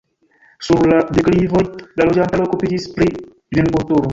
[0.67, 1.61] Sur la deklivoj
[2.01, 3.11] la loĝantaro okupiĝis pri
[3.59, 4.09] vinkulturo.